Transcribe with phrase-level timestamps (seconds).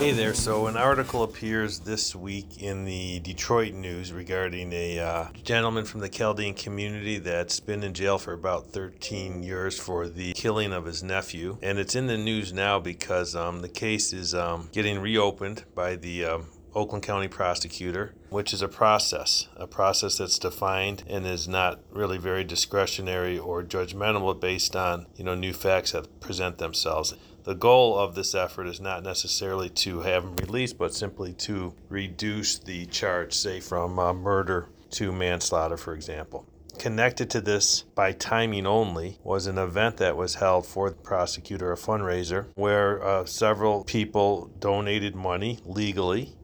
[0.00, 0.32] Hey there.
[0.32, 6.00] So, an article appears this week in the Detroit News regarding a uh, gentleman from
[6.00, 10.86] the Chaldean community that's been in jail for about 13 years for the killing of
[10.86, 11.58] his nephew.
[11.60, 15.96] And it's in the news now because um, the case is um, getting reopened by
[15.96, 21.48] the um, Oakland County prosecutor, which is a process, a process that's defined and is
[21.48, 27.14] not really very discretionary or judgmental based on, you know, new facts that present themselves.
[27.44, 31.74] The goal of this effort is not necessarily to have him released, but simply to
[31.88, 36.46] reduce the charge, say from uh, murder to manslaughter, for example.
[36.78, 41.72] Connected to this by timing only was an event that was held for the prosecutor,
[41.72, 46.34] a fundraiser, where uh, several people donated money legally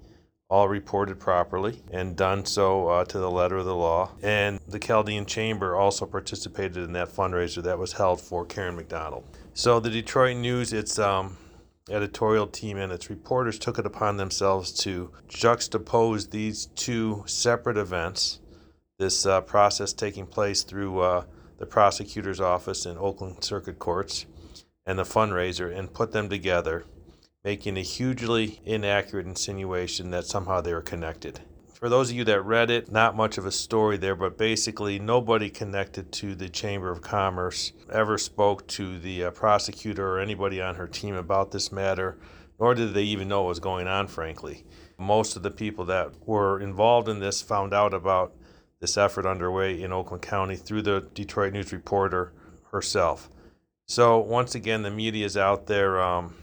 [0.49, 4.11] all reported properly and done so uh, to the letter of the law.
[4.23, 9.25] And the Chaldean Chamber also participated in that fundraiser that was held for Karen McDonald.
[9.55, 11.37] So the Detroit News, its um,
[11.91, 18.41] editorial team and its reporters took it upon themselves to juxtapose these two separate events.
[18.99, 21.25] This uh, process taking place through uh,
[21.59, 24.27] the prosecutor's office in Oakland Circuit Courts
[24.85, 26.85] and the fundraiser and put them together
[27.47, 31.39] making a hugely inaccurate insinuation that somehow they were connected.
[31.75, 34.99] For those of you that read it, not much of a story there, but basically
[34.99, 40.61] nobody connected to the Chamber of Commerce ever spoke to the uh, prosecutor or anybody
[40.61, 42.19] on her team about this matter,
[42.59, 44.65] nor did they even know what was going on, frankly.
[44.99, 48.35] Most of the people that were involved in this found out about
[48.81, 52.33] this effort underway in Oakland County through the Detroit News reporter
[52.73, 53.31] herself.
[53.87, 56.03] So, once again, the media is out there.
[56.03, 56.35] Um,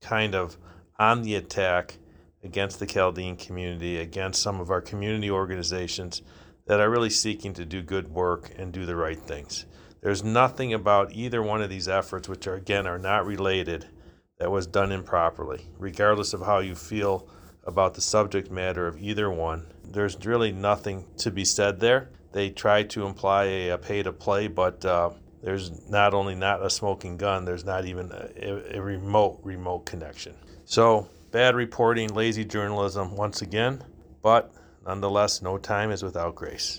[0.00, 0.56] kind of
[0.98, 1.98] on the attack
[2.42, 6.22] against the Chaldean community, against some of our community organizations
[6.66, 9.66] that are really seeking to do good work and do the right things.
[10.00, 13.86] There's nothing about either one of these efforts, which are again are not related,
[14.38, 17.28] that was done improperly, regardless of how you feel
[17.64, 19.66] about the subject matter of either one.
[19.82, 22.10] There's really nothing to be said there.
[22.32, 25.10] They try to imply a, a pay to play, but uh,
[25.42, 30.34] there's not only not a smoking gun, there's not even a, a, remote, remote connection.
[30.64, 33.84] So, bad reporting, lazy journalism once again,
[34.22, 34.52] but
[34.84, 36.78] nonetheless, no time is without grace.